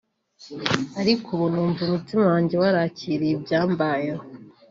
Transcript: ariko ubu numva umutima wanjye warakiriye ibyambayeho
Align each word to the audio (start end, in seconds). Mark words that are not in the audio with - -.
ariko 1.01 1.27
ubu 1.35 1.45
numva 1.53 1.79
umutima 1.87 2.23
wanjye 2.31 2.55
warakiriye 2.61 3.33
ibyambayeho 3.35 4.23